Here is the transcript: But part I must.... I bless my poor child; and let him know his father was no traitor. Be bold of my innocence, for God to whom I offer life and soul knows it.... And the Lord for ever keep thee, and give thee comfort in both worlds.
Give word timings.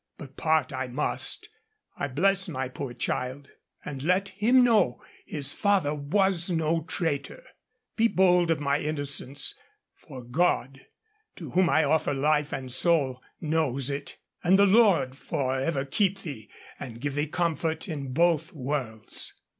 But 0.17 0.35
part 0.35 0.73
I 0.73 0.87
must.... 0.87 1.47
I 1.95 2.07
bless 2.07 2.47
my 2.47 2.67
poor 2.69 2.91
child; 2.91 3.49
and 3.85 4.01
let 4.01 4.29
him 4.29 4.63
know 4.63 4.99
his 5.27 5.53
father 5.53 5.93
was 5.93 6.49
no 6.49 6.81
traitor. 6.85 7.43
Be 7.97 8.07
bold 8.07 8.49
of 8.49 8.59
my 8.59 8.79
innocence, 8.79 9.53
for 9.93 10.23
God 10.23 10.81
to 11.35 11.51
whom 11.51 11.69
I 11.69 11.83
offer 11.83 12.15
life 12.15 12.51
and 12.51 12.71
soul 12.71 13.21
knows 13.39 13.91
it.... 13.91 14.17
And 14.43 14.57
the 14.57 14.65
Lord 14.65 15.15
for 15.15 15.59
ever 15.59 15.85
keep 15.85 16.21
thee, 16.21 16.49
and 16.79 16.99
give 16.99 17.13
thee 17.13 17.27
comfort 17.27 17.87
in 17.87 18.11
both 18.11 18.53
worlds. 18.53 19.33